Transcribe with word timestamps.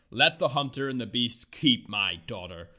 Let 0.09 0.39
the 0.39 0.47
hunter 0.49 0.89
and 0.89 0.99
the 0.99 1.05
beasts 1.05 1.45
keep 1.45 1.87
my 1.87 2.15
daughter. 2.15 2.69